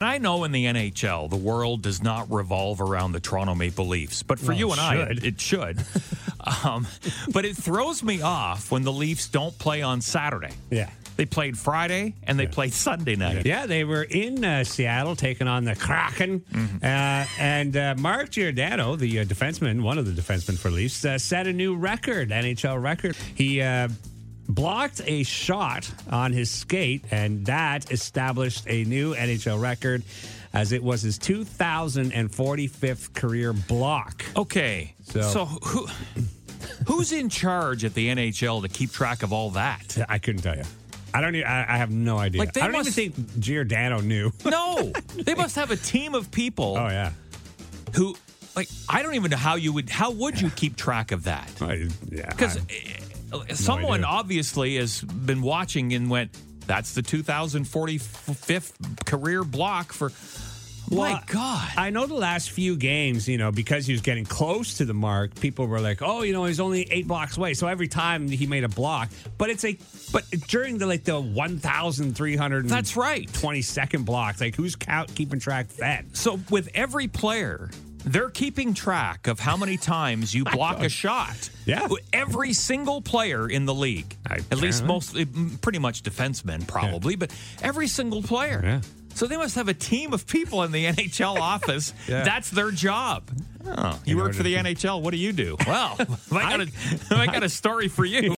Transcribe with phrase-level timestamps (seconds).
[0.00, 4.22] I know in the NHL, the world does not revolve around the Toronto Maple Leafs,
[4.22, 5.18] but for Well, you and I, should.
[5.18, 5.84] it, it should.
[6.64, 6.86] um,
[7.32, 10.52] but it throws me off when the Leafs don't play on Saturday.
[10.70, 10.88] Yeah.
[11.16, 13.44] They played Friday and they played Sunday night.
[13.44, 16.44] Yeah, they were in uh, Seattle taking on the Kraken.
[16.80, 21.18] Uh, and uh, Mark Giordano, the uh, defenseman, one of the defensemen for Leafs, uh,
[21.18, 23.16] set a new record, NHL record.
[23.34, 23.88] He uh,
[24.48, 30.02] blocked a shot on his skate, and that established a new NHL record
[30.52, 34.24] as it was his 2045th career block.
[34.36, 34.94] Okay.
[35.04, 35.86] So- So, who,
[36.86, 39.96] who's in charge at the NHL to keep track of all that?
[40.08, 40.64] I couldn't tell you.
[41.14, 41.34] I don't.
[41.36, 42.38] I have no idea.
[42.40, 44.30] Like, I don't must- even think Giordano knew.
[44.44, 44.92] No.
[45.16, 47.12] They must have a team of people oh yeah.
[47.94, 48.14] who,
[48.54, 51.50] like, I don't even know how you would, how would you keep track of that?
[51.60, 52.28] I- yeah.
[52.28, 52.98] Because I-
[53.54, 54.06] someone idea.
[54.06, 56.30] obviously has been watching and went,
[56.66, 60.12] that's the 2045th career block for.
[60.90, 61.68] Well, my God.
[61.76, 64.94] I know the last few games, you know, because he was getting close to the
[64.94, 68.26] mark, people were like, "Oh, you know, he's only eight blocks away." So every time
[68.26, 69.76] he made a block, but it's a,
[70.12, 73.30] but during the like the one thousand three hundred That's right.
[73.34, 76.14] twenty second block, like who's count keeping track then?
[76.14, 77.68] So with every player,
[78.04, 81.50] they're keeping track of how many times you block a shot.
[81.66, 81.88] Yeah.
[82.12, 84.16] Every single player in the league.
[84.26, 87.30] I- At least most, mm, pretty much defensemen, probably, but
[87.62, 88.60] every single player.
[88.64, 88.80] Yeah.
[89.14, 91.92] So they must have a team of people in the NHL office.
[92.08, 92.22] Yeah.
[92.24, 93.28] That's their job.
[93.66, 95.02] Oh, you, work for the NHL.
[95.02, 95.56] What do you do?
[95.66, 95.96] Well,
[96.32, 96.68] I got a,
[97.10, 98.34] I got a story for you.